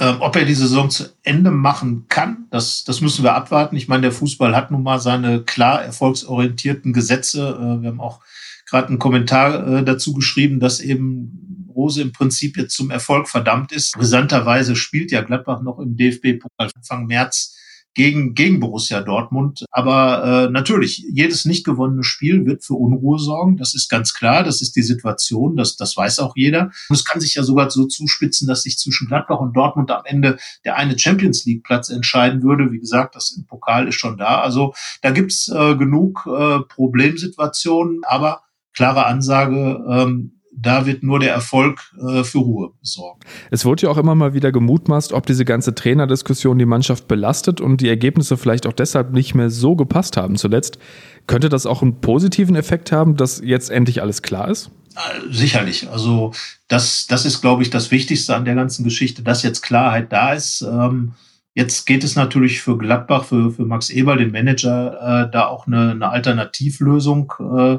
Ähm, 0.00 0.16
ob 0.20 0.36
er 0.36 0.44
die 0.44 0.54
Saison 0.54 0.90
zu 0.90 1.06
Ende 1.24 1.50
machen 1.50 2.06
kann, 2.08 2.46
das, 2.50 2.84
das 2.84 3.00
müssen 3.00 3.24
wir 3.24 3.34
abwarten. 3.34 3.74
Ich 3.74 3.88
meine, 3.88 4.02
der 4.02 4.12
Fußball 4.12 4.54
hat 4.54 4.70
nun 4.70 4.84
mal 4.84 5.00
seine 5.00 5.42
klar 5.42 5.82
erfolgsorientierten 5.82 6.92
Gesetze. 6.92 7.58
Äh, 7.60 7.82
wir 7.82 7.88
haben 7.88 8.00
auch 8.00 8.20
gerade 8.68 8.88
einen 8.88 9.00
Kommentar 9.00 9.66
äh, 9.66 9.84
dazu 9.84 10.12
geschrieben, 10.12 10.60
dass 10.60 10.80
eben 10.80 11.47
Rose 11.78 12.02
im 12.02 12.12
Prinzip 12.12 12.56
jetzt 12.56 12.74
zum 12.74 12.90
Erfolg 12.90 13.28
verdammt 13.28 13.70
ist. 13.70 13.92
Brisanterweise 13.92 14.74
spielt 14.74 15.12
ja 15.12 15.22
Gladbach 15.22 15.62
noch 15.62 15.78
im 15.78 15.96
DFB-Pokal 15.96 16.70
Anfang 16.74 17.06
März 17.06 17.54
gegen, 17.94 18.34
gegen 18.34 18.58
Borussia 18.58 19.00
Dortmund. 19.00 19.64
Aber 19.70 20.24
äh, 20.46 20.50
natürlich, 20.50 21.04
jedes 21.12 21.44
nicht 21.44 21.64
gewonnene 21.64 22.02
Spiel 22.04 22.46
wird 22.46 22.64
für 22.64 22.74
Unruhe 22.74 23.18
sorgen. 23.18 23.56
Das 23.56 23.74
ist 23.74 23.88
ganz 23.88 24.12
klar. 24.12 24.42
Das 24.42 24.60
ist 24.60 24.74
die 24.74 24.82
Situation. 24.82 25.56
Das, 25.56 25.76
das 25.76 25.96
weiß 25.96 26.18
auch 26.18 26.34
jeder. 26.36 26.70
Und 26.88 26.96
es 26.96 27.04
kann 27.04 27.20
sich 27.20 27.34
ja 27.34 27.44
sogar 27.44 27.70
so 27.70 27.86
zuspitzen, 27.86 28.48
dass 28.48 28.62
sich 28.62 28.76
zwischen 28.78 29.08
Gladbach 29.08 29.40
und 29.40 29.56
Dortmund 29.56 29.90
am 29.90 30.02
Ende 30.04 30.38
der 30.64 30.76
eine 30.76 30.98
Champions 30.98 31.44
League 31.44 31.64
Platz 31.64 31.90
entscheiden 31.90 32.42
würde. 32.42 32.72
Wie 32.72 32.80
gesagt, 32.80 33.14
das 33.14 33.32
im 33.36 33.46
Pokal 33.46 33.88
ist 33.88 33.96
schon 33.96 34.16
da. 34.16 34.40
Also 34.40 34.74
da 35.02 35.10
gibt's 35.10 35.48
äh, 35.48 35.76
genug 35.76 36.26
äh, 36.26 36.60
Problemsituationen. 36.68 38.02
Aber 38.04 38.42
klare 38.74 39.06
Ansage, 39.06 39.84
ähm, 39.90 40.37
da 40.60 40.86
wird 40.86 41.02
nur 41.02 41.20
der 41.20 41.32
Erfolg 41.32 41.80
äh, 42.00 42.24
für 42.24 42.38
Ruhe 42.38 42.70
sorgen. 42.82 43.20
Es 43.50 43.64
wurde 43.64 43.84
ja 43.84 43.90
auch 43.90 43.98
immer 43.98 44.14
mal 44.14 44.34
wieder 44.34 44.52
gemutmaßt, 44.52 45.12
ob 45.12 45.26
diese 45.26 45.44
ganze 45.44 45.74
Trainerdiskussion 45.74 46.58
die 46.58 46.66
Mannschaft 46.66 47.08
belastet 47.08 47.60
und 47.60 47.80
die 47.80 47.88
Ergebnisse 47.88 48.36
vielleicht 48.36 48.66
auch 48.66 48.72
deshalb 48.72 49.12
nicht 49.12 49.34
mehr 49.34 49.50
so 49.50 49.76
gepasst 49.76 50.16
haben 50.16 50.36
zuletzt. 50.36 50.78
Könnte 51.26 51.48
das 51.48 51.66
auch 51.66 51.82
einen 51.82 52.00
positiven 52.00 52.56
Effekt 52.56 52.92
haben, 52.92 53.16
dass 53.16 53.40
jetzt 53.42 53.70
endlich 53.70 54.02
alles 54.02 54.22
klar 54.22 54.48
ist? 54.48 54.70
Äh, 54.96 55.32
sicherlich. 55.32 55.88
Also 55.90 56.32
das, 56.66 57.06
das 57.06 57.24
ist, 57.24 57.40
glaube 57.40 57.62
ich, 57.62 57.70
das 57.70 57.90
Wichtigste 57.90 58.34
an 58.34 58.44
der 58.44 58.54
ganzen 58.54 58.84
Geschichte, 58.84 59.22
dass 59.22 59.42
jetzt 59.42 59.62
Klarheit 59.62 60.12
da 60.12 60.32
ist. 60.32 60.62
Ähm, 60.62 61.12
Jetzt 61.58 61.86
geht 61.86 62.04
es 62.04 62.14
natürlich 62.14 62.60
für 62.60 62.78
Gladbach, 62.78 63.24
für, 63.24 63.50
für 63.50 63.64
Max 63.64 63.90
Eberl, 63.90 64.18
den 64.18 64.30
Manager, 64.30 65.24
äh, 65.24 65.30
da 65.32 65.46
auch 65.46 65.66
eine, 65.66 65.90
eine 65.90 66.08
Alternativlösung 66.08 67.32
äh, 67.40 67.78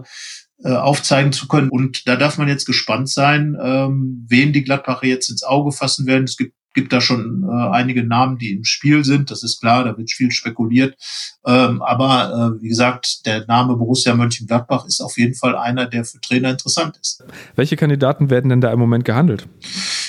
äh, 0.64 0.72
aufzeigen 0.72 1.32
zu 1.32 1.48
können. 1.48 1.70
Und 1.70 2.08
da 2.08 2.16
darf 2.16 2.38
man 2.38 2.48
jetzt 2.48 2.66
gespannt 2.66 3.10
sein, 3.10 3.58
ähm, 3.62 4.26
wen 4.28 4.54
die 4.54 4.64
Gladbacher 4.64 5.06
jetzt 5.06 5.30
ins 5.30 5.44
Auge 5.44 5.72
fassen 5.72 6.06
werden. 6.06 6.26
Es 6.26 6.38
gibt 6.38 6.54
gibt 6.74 6.94
da 6.94 7.02
schon 7.02 7.44
äh, 7.50 7.70
einige 7.72 8.04
Namen, 8.04 8.38
die 8.38 8.54
im 8.54 8.64
Spiel 8.64 9.04
sind. 9.04 9.32
Das 9.32 9.44
ist 9.44 9.60
klar, 9.60 9.84
da 9.84 9.98
wird 9.98 10.12
viel 10.12 10.32
spekuliert. 10.32 10.96
Ähm, 11.46 11.82
aber 11.82 12.56
äh, 12.58 12.62
wie 12.62 12.70
gesagt, 12.70 13.26
der 13.26 13.46
Name 13.48 13.76
Borussia 13.76 14.16
Mönchengladbach 14.16 14.86
ist 14.86 15.02
auf 15.02 15.18
jeden 15.18 15.34
Fall 15.34 15.56
einer, 15.56 15.88
der 15.88 16.06
für 16.06 16.22
Trainer 16.22 16.52
interessant 16.52 16.98
ist. 17.02 17.24
Welche 17.56 17.76
Kandidaten 17.76 18.30
werden 18.30 18.50
denn 18.50 18.62
da 18.62 18.72
im 18.72 18.80
Moment 18.80 19.04
gehandelt? 19.04 19.48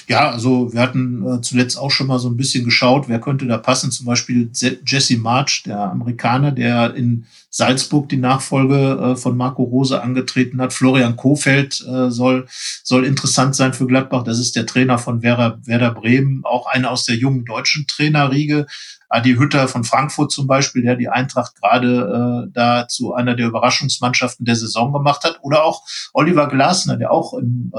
Ja, 0.06 0.31
also 0.31 0.73
wir 0.73 0.81
hatten 0.81 1.26
äh, 1.26 1.41
zuletzt 1.41 1.79
auch 1.79 1.91
schon 1.91 2.08
mal 2.08 2.19
so 2.19 2.29
ein 2.29 2.37
bisschen 2.37 2.64
geschaut, 2.64 3.08
wer 3.08 3.20
könnte 3.20 3.46
da 3.46 3.58
passen. 3.58 3.91
Zum 3.91 4.06
Beispiel 4.06 4.50
Jesse 4.87 5.17
March, 5.19 5.62
der 5.64 5.79
Amerikaner, 5.91 6.53
der 6.53 6.94
in 6.94 7.26
Salzburg 7.50 8.08
die 8.08 8.17
Nachfolge 8.17 9.12
äh, 9.12 9.17
von 9.17 9.37
Marco 9.37 9.64
Rose 9.64 10.00
angetreten 10.00 10.61
hat. 10.61 10.73
Florian 10.73 11.17
Kofeld 11.17 11.81
äh, 11.81 12.11
soll, 12.11 12.47
soll 12.85 13.05
interessant 13.05 13.56
sein 13.56 13.75
für 13.75 13.87
Gladbach. 13.87 14.23
Das 14.23 14.38
ist 14.38 14.56
der 14.56 14.67
Trainer 14.67 14.99
von 14.99 15.23
Werder, 15.23 15.58
Werder 15.64 15.93
Bremen, 15.93 16.43
auch 16.44 16.67
einer 16.67 16.91
aus 16.91 17.05
der 17.05 17.17
jungen 17.17 17.44
deutschen 17.44 17.87
Trainerriege. 17.87 18.67
Adi 19.12 19.35
Hütter 19.35 19.67
von 19.67 19.82
Frankfurt 19.82 20.31
zum 20.31 20.47
Beispiel, 20.47 20.82
der 20.82 20.94
die 20.94 21.08
Eintracht 21.08 21.56
gerade 21.61 22.47
äh, 22.47 22.50
da 22.55 22.87
zu 22.87 23.12
einer 23.12 23.35
der 23.35 23.49
Überraschungsmannschaften 23.49 24.46
der 24.46 24.55
Saison 24.55 24.93
gemacht 24.93 25.25
hat. 25.25 25.41
Oder 25.43 25.64
auch 25.64 25.82
Oliver 26.12 26.46
Glasner, 26.46 26.96
der 26.96 27.11
auch 27.11 27.35
im, 27.35 27.73
äh, 27.75 27.79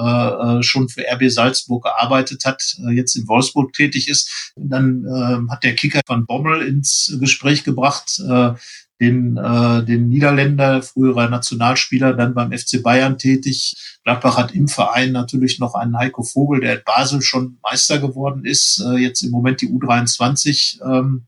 äh 0.59 0.63
schon 0.63 0.89
für 0.89 1.05
RB 1.09 1.29
Salzburg 1.29 1.85
gearbeitet 1.85 2.43
hat, 2.43 2.61
äh, 2.85 2.91
jetzt 2.91 3.15
in 3.15 3.29
Wolfsburg 3.29 3.71
tätig 3.71 4.09
ist. 4.09 4.51
Dann 4.57 5.05
äh, 5.05 5.51
hat 5.51 5.63
der 5.63 5.75
Kicker 5.75 6.01
von 6.05 6.25
Bommel 6.25 6.61
ins 6.63 7.17
Gespräch 7.21 7.63
gebracht. 7.63 8.19
Äh, 8.19 8.53
den, 9.01 9.35
äh, 9.35 9.83
den 9.83 10.07
Niederländer, 10.09 10.83
früherer 10.83 11.27
Nationalspieler, 11.27 12.13
dann 12.13 12.35
beim 12.35 12.51
FC 12.51 12.83
Bayern 12.83 13.17
tätig. 13.17 13.75
Gladbach 14.03 14.37
hat 14.37 14.53
im 14.53 14.67
Verein 14.67 15.11
natürlich 15.11 15.59
noch 15.59 15.73
einen 15.73 15.97
Heiko 15.97 16.21
Vogel, 16.21 16.61
der 16.61 16.75
in 16.75 16.83
Basel 16.85 17.21
schon 17.23 17.57
Meister 17.63 17.97
geworden 17.97 18.45
ist, 18.45 18.79
äh, 18.85 18.97
jetzt 18.97 19.23
im 19.23 19.31
Moment 19.31 19.61
die 19.61 19.69
U23 19.69 20.79
ähm, 20.85 21.25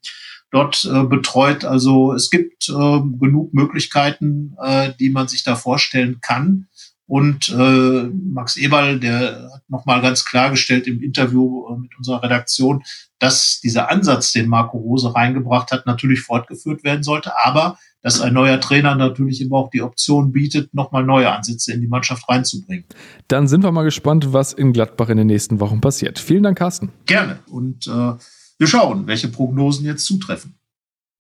dort 0.51 0.85
äh, 0.85 1.03
betreut. 1.03 1.65
Also 1.65 2.13
es 2.13 2.29
gibt 2.29 2.69
äh, 2.69 2.73
genug 2.73 3.53
Möglichkeiten, 3.53 4.55
äh, 4.61 4.91
die 4.99 5.09
man 5.09 5.27
sich 5.27 5.43
da 5.43 5.55
vorstellen 5.55 6.19
kann. 6.21 6.67
Und 7.05 7.49
äh, 7.49 8.09
Max 8.13 8.55
Eberl, 8.55 8.99
der 8.99 9.49
hat 9.53 9.69
nochmal 9.69 10.01
ganz 10.01 10.23
klargestellt 10.23 10.87
im 10.87 11.01
Interview 11.01 11.67
äh, 11.67 11.77
mit 11.77 11.97
unserer 11.97 12.23
Redaktion, 12.23 12.83
dass 13.19 13.59
dieser 13.61 13.89
Ansatz, 13.91 14.31
den 14.31 14.47
Marco 14.47 14.77
Rose 14.77 15.13
reingebracht 15.13 15.71
hat, 15.71 15.85
natürlich 15.85 16.21
fortgeführt 16.21 16.83
werden 16.83 17.03
sollte, 17.03 17.33
aber 17.43 17.77
dass 18.01 18.19
ein 18.19 18.33
neuer 18.33 18.59
Trainer 18.59 18.95
natürlich 18.95 19.41
immer 19.41 19.57
auch 19.57 19.69
die 19.69 19.81
Option 19.81 20.31
bietet, 20.31 20.73
nochmal 20.73 21.05
neue 21.05 21.31
Ansätze 21.31 21.73
in 21.73 21.81
die 21.81 21.87
Mannschaft 21.87 22.27
reinzubringen. 22.27 22.85
Dann 23.27 23.47
sind 23.47 23.63
wir 23.63 23.71
mal 23.71 23.83
gespannt, 23.83 24.33
was 24.33 24.51
in 24.53 24.73
Gladbach 24.73 25.09
in 25.09 25.17
den 25.17 25.27
nächsten 25.27 25.59
Wochen 25.59 25.81
passiert. 25.81 26.19
Vielen 26.19 26.43
Dank, 26.43 26.57
Carsten. 26.57 26.91
Gerne. 27.05 27.39
Und 27.47 27.87
äh, 27.87 28.13
wir 28.57 28.67
schauen, 28.67 29.07
welche 29.07 29.29
Prognosen 29.29 29.85
jetzt 29.85 30.05
zutreffen. 30.05 30.55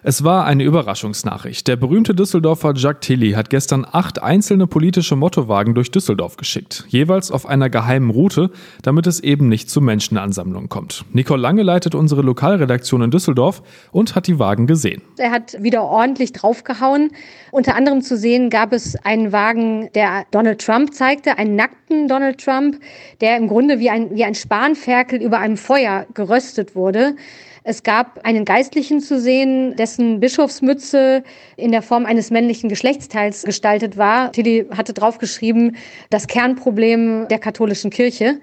Es 0.05 0.25
war 0.25 0.45
eine 0.45 0.65
Überraschungsnachricht. 0.65 1.65
Der 1.65 1.77
berühmte 1.77 2.13
Düsseldorfer 2.13 2.73
Jacques 2.75 3.07
Tilly 3.07 3.31
hat 3.31 3.49
gestern 3.49 3.87
acht 3.89 4.21
einzelne 4.21 4.67
politische 4.67 5.15
Mottowagen 5.15 5.75
durch 5.75 5.91
Düsseldorf 5.91 6.35
geschickt, 6.35 6.83
jeweils 6.89 7.31
auf 7.31 7.45
einer 7.45 7.69
geheimen 7.69 8.09
Route, 8.09 8.49
damit 8.81 9.07
es 9.07 9.21
eben 9.21 9.47
nicht 9.47 9.69
zu 9.69 9.79
Menschenansammlungen 9.79 10.67
kommt. 10.67 11.05
Nicole 11.13 11.41
Lange 11.41 11.63
leitet 11.63 11.95
unsere 11.95 12.21
Lokalredaktion 12.21 13.01
in 13.01 13.11
Düsseldorf 13.11 13.63
und 13.93 14.13
hat 14.13 14.27
die 14.27 14.39
Wagen 14.39 14.67
gesehen. 14.67 15.01
Er 15.17 15.31
hat 15.31 15.55
wieder 15.63 15.83
ordentlich 15.83 16.33
draufgehauen. 16.33 17.11
Unter 17.51 17.75
anderem 17.75 18.01
zu 18.01 18.17
sehen 18.17 18.49
gab 18.49 18.73
es 18.73 18.97
einen 19.05 19.31
Wagen, 19.31 19.89
der 19.95 20.25
Donald 20.31 20.59
Trump 20.59 20.93
zeigte, 20.93 21.37
einen 21.37 21.55
nackten 21.55 22.09
Donald 22.09 22.43
Trump, 22.43 22.77
der 23.21 23.37
im 23.37 23.47
Grunde 23.47 23.79
wie 23.79 23.89
ein, 23.89 24.13
wie 24.13 24.25
ein 24.25 24.35
Spanferkel 24.35 25.21
über 25.21 25.39
einem 25.39 25.55
Feuer 25.55 26.07
geröstet 26.13 26.75
wurde. 26.75 27.15
Es 27.65 27.83
gab 27.83 28.25
einen 28.25 28.43
Geistlichen 28.43 28.99
zu 28.99 29.19
sehen, 29.19 29.75
dessen 29.77 30.19
Bischofsmütze 30.19 31.23
in 31.55 31.71
der 31.71 31.81
Form 31.81 32.05
eines 32.05 32.29
männlichen 32.29 32.69
Geschlechtsteils 32.69 33.43
gestaltet 33.43 33.97
war. 33.97 34.33
Tilly 34.33 34.65
hatte 34.75 34.93
draufgeschrieben, 34.93 35.77
das 36.09 36.27
Kernproblem 36.27 37.27
der 37.29 37.39
katholischen 37.39 37.89
Kirche. 37.89 38.39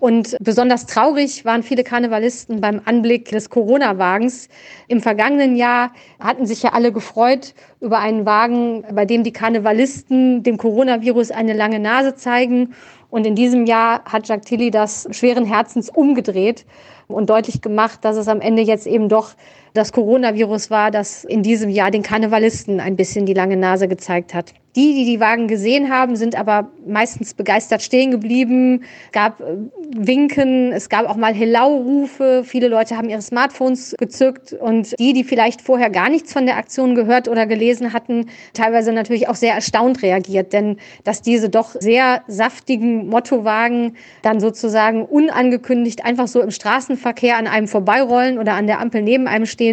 Und 0.00 0.36
besonders 0.38 0.86
traurig 0.86 1.44
waren 1.44 1.64
viele 1.64 1.82
Karnevalisten 1.82 2.60
beim 2.60 2.80
Anblick 2.84 3.30
des 3.30 3.50
Corona-Wagens. 3.50 4.48
Im 4.86 5.00
vergangenen 5.00 5.56
Jahr 5.56 5.92
hatten 6.20 6.46
sich 6.46 6.62
ja 6.62 6.72
alle 6.72 6.92
gefreut 6.92 7.54
über 7.80 7.98
einen 7.98 8.24
Wagen, 8.24 8.84
bei 8.92 9.06
dem 9.06 9.24
die 9.24 9.32
Karnevalisten 9.32 10.44
dem 10.44 10.56
Coronavirus 10.56 11.32
eine 11.32 11.52
lange 11.52 11.80
Nase 11.80 12.14
zeigen 12.14 12.74
Und 13.10 13.26
in 13.26 13.34
diesem 13.34 13.66
Jahr 13.66 14.04
hat 14.04 14.28
Jacques 14.28 14.48
Tilly 14.48 14.70
das 14.70 15.08
schweren 15.10 15.44
Herzens 15.46 15.88
umgedreht 15.88 16.66
und 17.06 17.30
deutlich 17.30 17.62
gemacht, 17.62 18.04
dass 18.04 18.16
es 18.16 18.28
am 18.28 18.40
Ende 18.40 18.62
jetzt 18.62 18.86
eben 18.86 19.08
doch 19.08 19.30
das 19.78 19.92
Coronavirus 19.92 20.70
war, 20.70 20.90
das 20.90 21.24
in 21.24 21.42
diesem 21.42 21.70
Jahr 21.70 21.90
den 21.90 22.02
Karnevalisten 22.02 22.80
ein 22.80 22.96
bisschen 22.96 23.24
die 23.24 23.34
lange 23.34 23.56
Nase 23.56 23.88
gezeigt 23.88 24.34
hat. 24.34 24.52
Die, 24.78 24.94
die 24.94 25.04
die 25.04 25.18
Wagen 25.18 25.48
gesehen 25.48 25.90
haben, 25.90 26.14
sind 26.14 26.38
aber 26.38 26.70
meistens 26.86 27.34
begeistert 27.34 27.82
stehen 27.82 28.12
geblieben, 28.12 28.84
gab 29.10 29.40
äh, 29.40 29.56
Winken, 29.96 30.72
es 30.72 30.88
gab 30.88 31.08
auch 31.08 31.16
mal 31.16 31.34
Hello-Rufe, 31.34 32.44
viele 32.44 32.68
Leute 32.68 32.96
haben 32.96 33.08
ihre 33.08 33.20
Smartphones 33.20 33.96
gezückt. 33.98 34.52
Und 34.52 34.96
die, 35.00 35.14
die 35.14 35.24
vielleicht 35.24 35.62
vorher 35.62 35.90
gar 35.90 36.08
nichts 36.08 36.32
von 36.32 36.46
der 36.46 36.58
Aktion 36.58 36.94
gehört 36.94 37.26
oder 37.26 37.44
gelesen 37.46 37.92
hatten, 37.92 38.26
teilweise 38.52 38.92
natürlich 38.92 39.28
auch 39.28 39.34
sehr 39.34 39.54
erstaunt 39.54 40.02
reagiert, 40.02 40.52
denn 40.52 40.76
dass 41.02 41.22
diese 41.22 41.48
doch 41.48 41.74
sehr 41.80 42.22
saftigen 42.28 43.08
Mottowagen 43.08 43.96
dann 44.22 44.38
sozusagen 44.38 45.02
unangekündigt 45.04 46.04
einfach 46.04 46.28
so 46.28 46.40
im 46.40 46.52
Straßenverkehr 46.52 47.36
an 47.36 47.48
einem 47.48 47.66
vorbeirollen 47.66 48.38
oder 48.38 48.52
an 48.52 48.68
der 48.68 48.78
Ampel 48.78 49.02
neben 49.02 49.26
einem 49.26 49.46
stehen, 49.46 49.67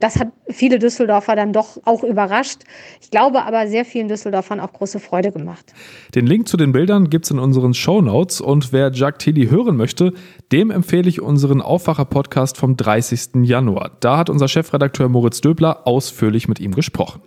das 0.00 0.18
hat 0.18 0.28
viele 0.48 0.78
Düsseldorfer 0.78 1.36
dann 1.36 1.52
doch 1.52 1.78
auch 1.84 2.02
überrascht. 2.02 2.60
Ich 3.00 3.10
glaube 3.10 3.44
aber 3.44 3.66
sehr 3.68 3.84
vielen 3.84 4.08
Düsseldorfern 4.08 4.60
auch 4.60 4.72
große 4.72 5.00
Freude 5.00 5.32
gemacht. 5.32 5.72
Den 6.14 6.26
Link 6.26 6.48
zu 6.48 6.56
den 6.56 6.72
Bildern 6.72 7.10
gibt 7.10 7.24
es 7.26 7.30
in 7.30 7.38
unseren 7.38 7.74
Show 7.74 8.00
Notes 8.00 8.40
und 8.40 8.72
wer 8.72 8.90
Jacques 8.92 9.24
Tilly 9.24 9.48
hören 9.48 9.76
möchte, 9.76 10.12
dem 10.52 10.70
empfehle 10.70 11.08
ich 11.08 11.20
unseren 11.20 11.60
Aufwacher-Podcast 11.60 12.56
vom 12.56 12.76
30. 12.76 13.42
Januar. 13.42 13.92
Da 14.00 14.16
hat 14.18 14.30
unser 14.30 14.48
Chefredakteur 14.48 15.08
Moritz 15.08 15.40
Döbler 15.40 15.86
ausführlich 15.86 16.48
mit 16.48 16.60
ihm 16.60 16.74
gesprochen. 16.74 17.20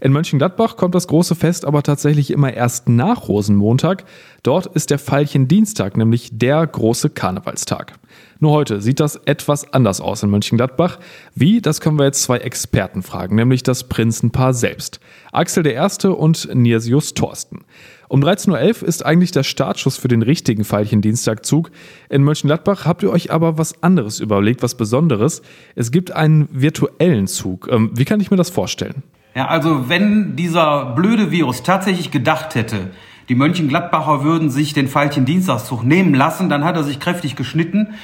In 0.00 0.12
Mönchengladbach 0.12 0.76
kommt 0.76 0.94
das 0.94 1.06
große 1.06 1.34
Fest 1.34 1.66
aber 1.66 1.82
tatsächlich 1.82 2.30
immer 2.30 2.52
erst 2.54 2.88
nach 2.88 3.28
Rosenmontag. 3.28 4.04
Dort 4.42 4.66
ist 4.66 4.88
der 4.88 4.98
Veilchen-Dienstag, 4.98 5.98
nämlich 5.98 6.30
der 6.32 6.66
große 6.66 7.10
Karnevalstag. 7.10 7.92
Nur 8.38 8.52
heute 8.52 8.80
sieht 8.80 8.98
das 8.98 9.16
etwas 9.26 9.74
anders 9.74 10.00
aus 10.00 10.22
in 10.22 10.30
Mönchengladbach. 10.30 10.98
Wie, 11.34 11.60
das 11.60 11.82
können 11.82 11.98
wir 11.98 12.06
jetzt 12.06 12.22
zwei 12.22 12.38
Experten 12.38 13.02
fragen, 13.02 13.36
nämlich 13.36 13.62
das 13.62 13.84
Prinzenpaar 13.84 14.54
selbst. 14.54 15.00
Axel 15.32 15.66
Erste 15.66 16.14
und 16.14 16.48
Nirsius 16.54 17.12
Thorsten. 17.12 17.60
Um 18.08 18.24
13.11 18.24 18.82
Uhr 18.82 18.88
ist 18.88 19.04
eigentlich 19.04 19.32
der 19.32 19.42
Startschuss 19.42 19.98
für 19.98 20.08
den 20.08 20.22
richtigen 20.22 20.64
Veilchen-Dienstagzug. 20.64 21.70
In 22.08 22.24
Mönchengladbach 22.24 22.86
habt 22.86 23.02
ihr 23.02 23.10
euch 23.10 23.30
aber 23.30 23.58
was 23.58 23.82
anderes 23.82 24.18
überlegt, 24.18 24.62
was 24.62 24.74
Besonderes. 24.74 25.42
Es 25.74 25.92
gibt 25.92 26.10
einen 26.10 26.48
virtuellen 26.50 27.26
Zug. 27.26 27.68
Ähm, 27.70 27.90
wie 27.92 28.06
kann 28.06 28.20
ich 28.20 28.30
mir 28.30 28.38
das 28.38 28.48
vorstellen? 28.48 29.02
Ja, 29.34 29.46
also 29.46 29.88
wenn 29.88 30.34
dieser 30.34 30.86
blöde 30.86 31.30
Virus 31.30 31.62
tatsächlich 31.62 32.10
gedacht 32.10 32.54
hätte, 32.54 32.90
die 33.28 33.36
Mönchengladbacher 33.36 34.24
würden 34.24 34.50
sich 34.50 34.72
den 34.72 34.88
Veilchen-Dienstagszug 34.88 35.84
nehmen 35.84 36.14
lassen, 36.14 36.48
dann 36.48 36.64
hat 36.64 36.76
er 36.76 36.82
sich 36.82 36.98
kräftig 36.98 37.36
geschnitten. 37.36 37.94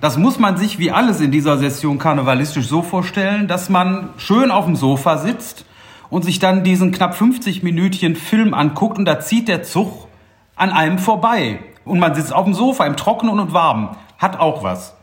Das 0.00 0.16
muss 0.16 0.38
man 0.38 0.56
sich 0.56 0.78
wie 0.78 0.92
alles 0.92 1.20
in 1.20 1.32
dieser 1.32 1.58
Session 1.58 1.98
karnevalistisch 1.98 2.68
so 2.68 2.82
vorstellen, 2.82 3.48
dass 3.48 3.68
man 3.68 4.10
schön 4.16 4.52
auf 4.52 4.66
dem 4.66 4.76
Sofa 4.76 5.18
sitzt 5.18 5.64
und 6.08 6.24
sich 6.24 6.38
dann 6.38 6.62
diesen 6.62 6.92
knapp 6.92 7.16
50 7.16 7.64
Minütchen 7.64 8.14
Film 8.14 8.54
anguckt 8.54 8.96
und 8.96 9.06
da 9.06 9.18
zieht 9.18 9.48
der 9.48 9.64
Zug 9.64 10.06
an 10.54 10.70
einem 10.70 10.98
vorbei. 10.98 11.58
Und 11.84 11.98
man 11.98 12.14
sitzt 12.14 12.32
auf 12.32 12.44
dem 12.44 12.54
Sofa 12.54 12.86
im 12.86 12.96
Trockenen 12.96 13.40
und 13.40 13.52
Warmen. 13.52 13.88
Hat 14.18 14.38
auch 14.38 14.62
was. 14.62 14.95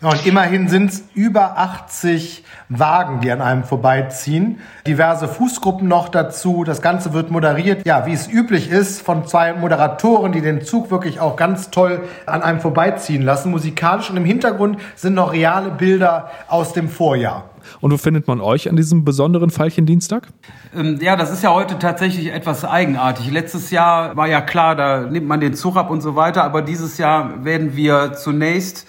Ja, 0.00 0.10
und 0.10 0.24
immerhin 0.26 0.68
sind 0.68 0.90
es 0.90 1.02
über 1.14 1.58
80 1.58 2.44
Wagen, 2.68 3.20
die 3.20 3.32
an 3.32 3.40
einem 3.40 3.64
vorbeiziehen. 3.64 4.60
Diverse 4.86 5.26
Fußgruppen 5.26 5.88
noch 5.88 6.08
dazu. 6.08 6.62
Das 6.62 6.80
Ganze 6.82 7.14
wird 7.14 7.32
moderiert, 7.32 7.84
ja, 7.84 8.06
wie 8.06 8.12
es 8.12 8.28
üblich 8.28 8.70
ist, 8.70 9.02
von 9.02 9.26
zwei 9.26 9.54
Moderatoren, 9.54 10.30
die 10.30 10.40
den 10.40 10.62
Zug 10.62 10.92
wirklich 10.92 11.18
auch 11.18 11.34
ganz 11.34 11.70
toll 11.70 12.02
an 12.26 12.42
einem 12.42 12.60
vorbeiziehen 12.60 13.22
lassen. 13.22 13.50
Musikalisch 13.50 14.08
und 14.08 14.16
im 14.16 14.24
Hintergrund 14.24 14.78
sind 14.94 15.14
noch 15.14 15.32
reale 15.32 15.70
Bilder 15.70 16.30
aus 16.46 16.72
dem 16.74 16.88
Vorjahr. 16.88 17.50
Und 17.80 17.92
wo 17.92 17.96
findet 17.96 18.28
man 18.28 18.40
euch 18.40 18.70
an 18.70 18.76
diesem 18.76 19.04
besonderen 19.04 19.50
Veilchen-Dienstag? 19.50 20.28
Ähm, 20.76 21.00
ja, 21.00 21.16
das 21.16 21.32
ist 21.32 21.42
ja 21.42 21.52
heute 21.52 21.76
tatsächlich 21.76 22.32
etwas 22.32 22.64
eigenartig. 22.64 23.32
Letztes 23.32 23.72
Jahr 23.72 24.16
war 24.16 24.28
ja 24.28 24.42
klar, 24.42 24.76
da 24.76 25.00
nimmt 25.00 25.26
man 25.26 25.40
den 25.40 25.54
Zug 25.54 25.76
ab 25.76 25.90
und 25.90 26.02
so 26.02 26.14
weiter. 26.14 26.44
Aber 26.44 26.62
dieses 26.62 26.98
Jahr 26.98 27.44
werden 27.44 27.74
wir 27.74 28.12
zunächst 28.12 28.86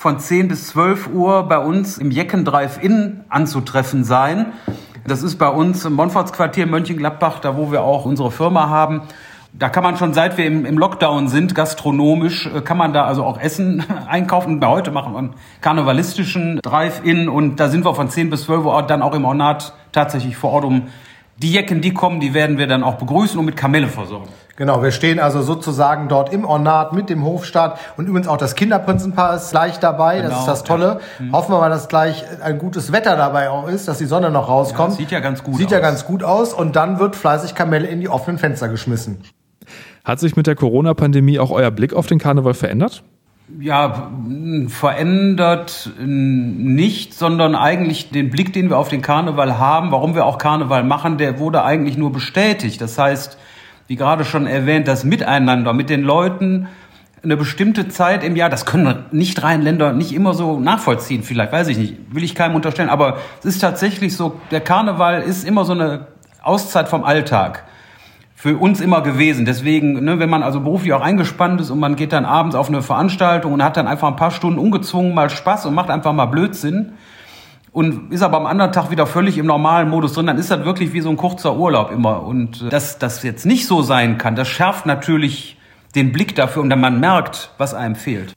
von 0.00 0.18
10 0.18 0.48
bis 0.48 0.68
12 0.68 1.08
Uhr 1.12 1.42
bei 1.42 1.58
uns 1.58 1.98
im 1.98 2.10
Jecken 2.10 2.46
Drive-In 2.46 3.20
anzutreffen 3.28 4.02
sein. 4.02 4.54
Das 5.06 5.22
ist 5.22 5.36
bei 5.36 5.48
uns 5.48 5.84
im 5.84 5.92
Monfortsquartier 5.92 6.66
Mönchengladbach, 6.66 7.40
da 7.40 7.54
wo 7.58 7.70
wir 7.70 7.82
auch 7.82 8.06
unsere 8.06 8.30
Firma 8.30 8.70
haben. 8.70 9.02
Da 9.52 9.68
kann 9.68 9.82
man 9.82 9.98
schon, 9.98 10.14
seit 10.14 10.38
wir 10.38 10.46
im, 10.46 10.78
Lockdown 10.78 11.28
sind, 11.28 11.54
gastronomisch, 11.54 12.46
äh, 12.46 12.62
kann 12.62 12.78
man 12.78 12.94
da 12.94 13.04
also 13.04 13.24
auch 13.24 13.38
Essen 13.38 13.84
einkaufen. 14.08 14.58
Bei 14.58 14.68
heute 14.68 14.90
machen 14.90 15.12
wir 15.12 15.18
einen 15.18 15.34
karnevalistischen 15.60 16.60
Drive-In 16.62 17.28
und 17.28 17.56
da 17.60 17.68
sind 17.68 17.84
wir 17.84 17.94
von 17.94 18.08
10 18.08 18.30
bis 18.30 18.44
12 18.44 18.64
Uhr 18.64 18.82
dann 18.84 19.02
auch 19.02 19.14
im 19.14 19.26
Ornat 19.26 19.74
tatsächlich 19.92 20.34
vor 20.34 20.52
Ort, 20.52 20.64
um 20.64 20.84
die 21.42 21.52
Jecken, 21.52 21.80
die 21.80 21.94
kommen, 21.94 22.20
die 22.20 22.34
werden 22.34 22.58
wir 22.58 22.66
dann 22.66 22.84
auch 22.84 22.96
begrüßen 22.96 23.38
und 23.38 23.46
mit 23.46 23.56
Kamelle 23.56 23.88
versorgen. 23.88 24.28
Genau, 24.56 24.82
wir 24.82 24.90
stehen 24.90 25.18
also 25.18 25.40
sozusagen 25.40 26.08
dort 26.08 26.34
im 26.34 26.44
Ornat 26.44 26.92
mit 26.92 27.08
dem 27.08 27.24
Hofstaat 27.24 27.78
und 27.96 28.06
übrigens 28.06 28.28
auch 28.28 28.36
das 28.36 28.54
Kinderprinzenpaar 28.54 29.36
ist 29.36 29.50
gleich 29.50 29.78
dabei. 29.78 30.18
Genau, 30.18 30.28
das 30.28 30.40
ist 30.40 30.48
das 30.48 30.64
Tolle. 30.64 31.00
Ja. 31.18 31.24
Mhm. 31.24 31.32
Hoffen 31.32 31.54
wir 31.54 31.60
mal, 31.60 31.70
dass 31.70 31.88
gleich 31.88 32.24
ein 32.42 32.58
gutes 32.58 32.92
Wetter 32.92 33.16
dabei 33.16 33.48
auch 33.48 33.68
ist, 33.68 33.88
dass 33.88 33.96
die 33.96 34.04
Sonne 34.04 34.30
noch 34.30 34.50
rauskommt. 34.50 34.92
Ja, 34.92 34.98
sieht 34.98 35.10
ja 35.12 35.20
ganz 35.20 35.42
gut 35.42 35.54
sieht 35.54 35.66
aus. 35.66 35.70
Sieht 35.70 35.70
ja 35.70 35.80
ganz 35.80 36.04
gut 36.04 36.22
aus 36.22 36.52
und 36.52 36.76
dann 36.76 36.98
wird 36.98 37.16
fleißig 37.16 37.54
Kamelle 37.54 37.88
in 37.88 38.00
die 38.00 38.10
offenen 38.10 38.38
Fenster 38.38 38.68
geschmissen. 38.68 39.22
Hat 40.04 40.20
sich 40.20 40.36
mit 40.36 40.46
der 40.46 40.56
Corona-Pandemie 40.56 41.38
auch 41.38 41.50
euer 41.50 41.70
Blick 41.70 41.94
auf 41.94 42.06
den 42.06 42.18
Karneval 42.18 42.52
verändert? 42.52 43.02
Ja, 43.58 44.10
verändert 44.68 45.90
nicht, 45.98 47.14
sondern 47.14 47.54
eigentlich 47.54 48.10
den 48.10 48.30
Blick, 48.30 48.52
den 48.52 48.70
wir 48.70 48.78
auf 48.78 48.88
den 48.88 49.02
Karneval 49.02 49.58
haben, 49.58 49.90
warum 49.90 50.14
wir 50.14 50.24
auch 50.24 50.38
Karneval 50.38 50.84
machen, 50.84 51.18
der 51.18 51.38
wurde 51.38 51.64
eigentlich 51.64 51.96
nur 51.96 52.12
bestätigt. 52.12 52.80
Das 52.80 52.98
heißt, 52.98 53.38
wie 53.86 53.96
gerade 53.96 54.24
schon 54.24 54.46
erwähnt, 54.46 54.86
das 54.86 55.04
Miteinander 55.04 55.72
mit 55.72 55.90
den 55.90 56.02
Leuten 56.02 56.68
eine 57.22 57.36
bestimmte 57.36 57.88
Zeit 57.88 58.24
im 58.24 58.36
Jahr, 58.36 58.48
das 58.48 58.64
können 58.64 59.04
nicht 59.10 59.42
Rheinländer 59.42 59.92
nicht 59.92 60.12
immer 60.12 60.32
so 60.32 60.58
nachvollziehen, 60.58 61.22
vielleicht, 61.22 61.52
weiß 61.52 61.68
ich 61.68 61.76
nicht, 61.76 62.14
will 62.14 62.24
ich 62.24 62.34
keinem 62.34 62.54
unterstellen, 62.54 62.88
aber 62.88 63.18
es 63.40 63.44
ist 63.44 63.58
tatsächlich 63.58 64.16
so, 64.16 64.40
der 64.50 64.60
Karneval 64.60 65.20
ist 65.22 65.46
immer 65.46 65.64
so 65.64 65.72
eine 65.72 66.06
Auszeit 66.42 66.88
vom 66.88 67.04
Alltag 67.04 67.64
für 68.40 68.56
uns 68.56 68.80
immer 68.80 69.02
gewesen. 69.02 69.44
Deswegen, 69.44 70.02
ne, 70.02 70.18
wenn 70.18 70.30
man 70.30 70.42
also 70.42 70.60
beruflich 70.60 70.94
auch 70.94 71.02
eingespannt 71.02 71.60
ist 71.60 71.68
und 71.68 71.78
man 71.78 71.94
geht 71.94 72.14
dann 72.14 72.24
abends 72.24 72.56
auf 72.56 72.68
eine 72.68 72.80
Veranstaltung 72.80 73.52
und 73.52 73.62
hat 73.62 73.76
dann 73.76 73.86
einfach 73.86 74.08
ein 74.08 74.16
paar 74.16 74.30
Stunden 74.30 74.58
ungezwungen 74.58 75.12
mal 75.12 75.28
Spaß 75.28 75.66
und 75.66 75.74
macht 75.74 75.90
einfach 75.90 76.14
mal 76.14 76.24
Blödsinn 76.24 76.92
und 77.70 78.10
ist 78.10 78.22
aber 78.22 78.38
am 78.38 78.46
anderen 78.46 78.72
Tag 78.72 78.90
wieder 78.90 79.06
völlig 79.06 79.36
im 79.36 79.44
normalen 79.44 79.90
Modus 79.90 80.14
drin, 80.14 80.26
dann 80.26 80.38
ist 80.38 80.50
das 80.50 80.64
wirklich 80.64 80.94
wie 80.94 81.02
so 81.02 81.10
ein 81.10 81.18
kurzer 81.18 81.54
Urlaub 81.54 81.92
immer. 81.92 82.22
Und 82.22 82.62
äh, 82.62 82.70
dass 82.70 82.98
das 82.98 83.22
jetzt 83.24 83.44
nicht 83.44 83.66
so 83.66 83.82
sein 83.82 84.16
kann, 84.16 84.36
das 84.36 84.48
schärft 84.48 84.86
natürlich 84.86 85.58
den 85.94 86.10
Blick 86.10 86.34
dafür 86.34 86.62
und 86.62 86.70
dann 86.70 86.80
man 86.80 86.98
merkt, 86.98 87.50
was 87.58 87.74
einem 87.74 87.94
fehlt. 87.94 88.32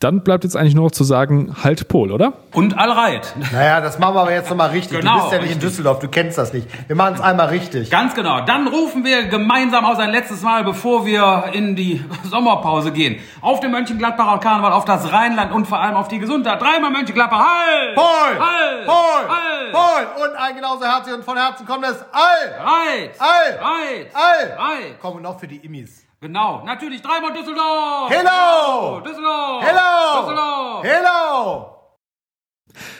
Dann 0.00 0.22
bleibt 0.22 0.44
jetzt 0.44 0.56
eigentlich 0.56 0.74
nur 0.74 0.84
noch 0.84 0.92
zu 0.92 1.04
sagen, 1.04 1.54
halt 1.62 1.86
Pol, 1.88 2.10
oder? 2.10 2.32
Und 2.54 2.78
Allreit. 2.78 3.34
Naja, 3.52 3.82
das 3.82 3.98
machen 3.98 4.14
wir 4.14 4.22
aber 4.22 4.32
jetzt 4.32 4.48
nochmal 4.48 4.70
richtig. 4.70 4.98
Genau, 4.98 5.16
du 5.16 5.20
bist 5.20 5.32
ja 5.32 5.38
nicht 5.40 5.50
richtig. 5.50 5.62
in 5.62 5.68
Düsseldorf, 5.68 5.98
du 5.98 6.08
kennst 6.08 6.38
das 6.38 6.54
nicht. 6.54 6.66
Wir 6.88 6.96
machen 6.96 7.16
es 7.16 7.20
einmal 7.20 7.48
richtig. 7.48 7.90
Ganz 7.90 8.14
genau. 8.14 8.40
Dann 8.40 8.66
rufen 8.66 9.04
wir 9.04 9.24
gemeinsam 9.26 9.84
aus 9.84 9.98
ein 9.98 10.08
letztes 10.10 10.40
Mal, 10.40 10.64
bevor 10.64 11.04
wir 11.04 11.50
in 11.52 11.76
die 11.76 12.02
Sommerpause 12.24 12.92
gehen. 12.92 13.20
Auf 13.42 13.60
den 13.60 13.72
Mönchengladbacher 13.72 14.38
Karneval, 14.38 14.72
auf 14.72 14.86
das 14.86 15.12
Rheinland 15.12 15.52
und 15.52 15.66
vor 15.66 15.80
allem 15.80 15.96
auf 15.96 16.08
die 16.08 16.18
Gesundheit. 16.18 16.62
Dreimal 16.62 16.90
Mönchengladbach. 16.90 17.44
Halt! 17.46 17.94
Pol! 17.94 18.04
Halt! 18.06 18.86
Pol! 18.86 19.28
Halt! 19.28 19.72
Pol! 19.72 20.24
Und 20.26 20.34
ein 20.34 20.54
genauso 20.56 20.86
herzlich 20.86 21.14
und 21.14 21.24
von 21.24 21.36
Herzen 21.36 21.66
kommt 21.66 21.84
es 21.84 22.02
All! 22.10 22.54
Reit! 22.58 23.10
All! 23.18 23.58
Reit! 23.58 24.10
All! 24.14 24.58
Reit! 24.58 25.00
Kommen 25.00 25.20
noch 25.22 25.38
für 25.38 25.46
die 25.46 25.56
Immis. 25.58 26.06
Genau, 26.22 26.62
natürlich 26.66 27.00
dreimal 27.00 27.32
Düsseldorf! 27.32 28.10
Hello! 28.10 29.00
Düsseldorf! 29.00 29.64
Hello! 29.64 30.20
Düsseldorf! 30.20 30.84
Hello! 30.84 31.76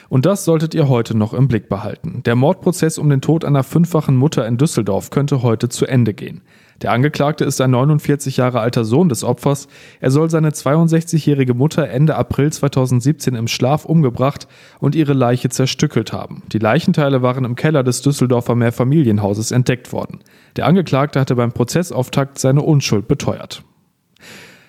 Und 0.09 0.25
das 0.25 0.43
solltet 0.43 0.73
ihr 0.73 0.89
heute 0.89 1.15
noch 1.15 1.35
im 1.35 1.47
Blick 1.47 1.69
behalten. 1.69 2.23
Der 2.23 2.35
Mordprozess 2.35 2.97
um 2.97 3.11
den 3.11 3.21
Tod 3.21 3.45
einer 3.45 3.63
fünffachen 3.63 4.15
Mutter 4.15 4.47
in 4.47 4.57
Düsseldorf 4.57 5.11
könnte 5.11 5.43
heute 5.43 5.69
zu 5.69 5.85
Ende 5.85 6.15
gehen. 6.15 6.41
Der 6.81 6.91
Angeklagte 6.91 7.45
ist 7.45 7.61
ein 7.61 7.71
49 7.71 8.37
Jahre 8.37 8.59
alter 8.59 8.85
Sohn 8.85 9.07
des 9.07 9.23
Opfers. 9.23 9.67
Er 9.99 10.09
soll 10.09 10.29
seine 10.29 10.49
62-jährige 10.49 11.53
Mutter 11.53 11.87
Ende 11.87 12.15
April 12.15 12.51
2017 12.51 13.35
im 13.35 13.47
Schlaf 13.47 13.85
umgebracht 13.85 14.47
und 14.79 14.95
ihre 14.95 15.13
Leiche 15.13 15.49
zerstückelt 15.49 16.11
haben. 16.11 16.41
Die 16.51 16.59
Leichenteile 16.59 17.21
waren 17.21 17.45
im 17.45 17.55
Keller 17.55 17.83
des 17.83 18.01
Düsseldorfer 18.01 18.55
Mehrfamilienhauses 18.55 19.51
entdeckt 19.51 19.93
worden. 19.93 20.19
Der 20.55 20.65
Angeklagte 20.65 21.19
hatte 21.19 21.35
beim 21.35 21.51
Prozessauftakt 21.51 22.39
seine 22.39 22.63
Unschuld 22.63 23.07
beteuert. 23.07 23.63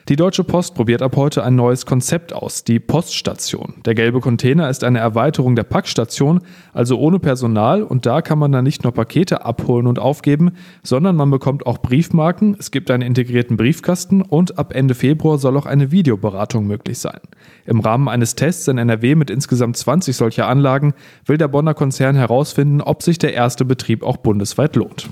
Die 0.09 0.17
Deutsche 0.17 0.43
Post 0.43 0.75
probiert 0.75 1.01
ab 1.01 1.15
heute 1.15 1.45
ein 1.45 1.55
neues 1.55 1.87
Konzept 1.87 2.33
aus, 2.33 2.65
die 2.65 2.81
Poststation. 2.81 3.75
Der 3.85 3.95
gelbe 3.95 4.19
Container 4.19 4.69
ist 4.69 4.83
eine 4.83 4.99
Erweiterung 4.99 5.55
der 5.55 5.63
Packstation, 5.63 6.41
also 6.73 6.99
ohne 6.99 7.21
Personal 7.21 7.85
und 7.85 8.05
da 8.05 8.21
kann 8.21 8.41
man 8.41 8.51
dann 8.51 8.65
nicht 8.65 8.83
nur 8.83 8.93
Pakete 8.93 9.45
abholen 9.45 9.87
und 9.87 10.01
aufgeben, 10.01 10.53
sondern 10.83 11.15
man 11.15 11.31
bekommt 11.31 11.67
auch 11.67 11.79
Briefmarken, 11.79 12.57
es 12.59 12.73
gibt 12.73 12.91
einen 12.91 13.05
integrierten 13.05 13.57
Briefkasten 13.57 14.23
und 14.23 14.59
ab 14.59 14.75
Ende 14.75 14.97
Februar 14.97 15.39
soll 15.39 15.57
auch 15.57 15.67
eine 15.67 15.93
Videoberatung 15.93 16.67
möglich 16.67 16.99
sein. 16.99 17.21
Im 17.65 17.79
Rahmen 17.79 18.09
eines 18.09 18.35
Tests 18.35 18.67
in 18.67 18.79
NRW 18.79 19.15
mit 19.15 19.31
insgesamt 19.31 19.77
20 19.77 20.17
solcher 20.17 20.49
Anlagen 20.49 20.95
will 21.27 21.39
der 21.39 21.47
Bonner 21.47 21.75
Konzern 21.75 22.17
herausfinden, 22.17 22.81
ob 22.81 23.05
sich 23.05 23.19
der 23.19 23.35
erste 23.35 23.65
Betrieb 23.65 24.03
auch 24.03 24.17
bundesweit 24.17 24.75
lohnt. 24.75 25.11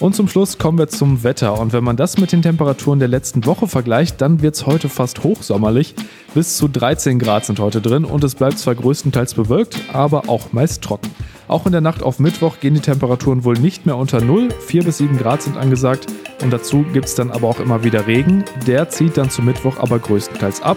Und 0.00 0.14
zum 0.14 0.28
Schluss 0.28 0.58
kommen 0.58 0.78
wir 0.78 0.88
zum 0.88 1.24
Wetter. 1.24 1.58
Und 1.58 1.72
wenn 1.72 1.82
man 1.82 1.96
das 1.96 2.18
mit 2.18 2.30
den 2.30 2.42
Temperaturen 2.42 3.00
der 3.00 3.08
letzten 3.08 3.44
Woche 3.46 3.66
vergleicht, 3.66 4.20
dann 4.20 4.42
wird 4.42 4.54
es 4.54 4.64
heute 4.64 4.88
fast 4.88 5.24
hochsommerlich. 5.24 5.94
Bis 6.34 6.56
zu 6.56 6.68
13 6.68 7.18
Grad 7.18 7.44
sind 7.44 7.58
heute 7.58 7.80
drin 7.80 8.04
und 8.04 8.22
es 8.22 8.36
bleibt 8.36 8.58
zwar 8.58 8.76
größtenteils 8.76 9.34
bewölkt, 9.34 9.80
aber 9.92 10.28
auch 10.28 10.52
meist 10.52 10.82
trocken. 10.82 11.10
Auch 11.48 11.66
in 11.66 11.72
der 11.72 11.80
Nacht 11.80 12.02
auf 12.02 12.20
Mittwoch 12.20 12.60
gehen 12.60 12.74
die 12.74 12.80
Temperaturen 12.80 13.42
wohl 13.42 13.58
nicht 13.58 13.86
mehr 13.86 13.96
unter 13.96 14.20
0. 14.20 14.50
4 14.66 14.84
bis 14.84 14.98
7 14.98 15.18
Grad 15.18 15.42
sind 15.42 15.56
angesagt. 15.56 16.06
Und 16.42 16.52
dazu 16.52 16.84
gibt 16.92 17.06
es 17.06 17.16
dann 17.16 17.30
aber 17.32 17.48
auch 17.48 17.58
immer 17.58 17.82
wieder 17.82 18.06
Regen. 18.06 18.44
Der 18.66 18.90
zieht 18.90 19.16
dann 19.16 19.30
zu 19.30 19.42
Mittwoch 19.42 19.78
aber 19.78 19.98
größtenteils 19.98 20.62
ab. 20.62 20.76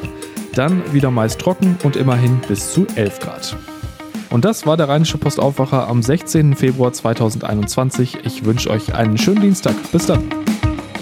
Dann 0.56 0.82
wieder 0.94 1.12
meist 1.12 1.40
trocken 1.40 1.78
und 1.84 1.96
immerhin 1.96 2.40
bis 2.48 2.74
zu 2.74 2.88
11 2.96 3.20
Grad. 3.20 3.58
Und 4.32 4.46
das 4.46 4.66
war 4.66 4.78
der 4.78 4.88
Rheinische 4.88 5.18
Postaufwacher 5.18 5.88
am 5.88 6.02
16. 6.02 6.56
Februar 6.56 6.94
2021. 6.94 8.20
Ich 8.24 8.46
wünsche 8.46 8.70
euch 8.70 8.96
einen 8.96 9.18
schönen 9.18 9.42
Dienstag. 9.42 9.76
Bis 9.92 10.08
dann. 10.08 10.24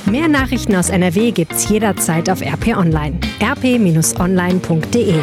Mehr 0.06 0.28
Nachrichten 0.28 0.76
aus 0.76 0.90
NRW 0.90 1.32
gibt's 1.32 1.70
jederzeit 1.70 2.30
auf 2.30 2.42
RP 2.42 2.76
Online. 2.76 3.20
rp-online.de 3.42 5.14